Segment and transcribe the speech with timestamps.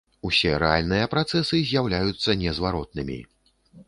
[0.27, 3.19] Усе рэальныя працэсы з'яўляюцца незваротнымі.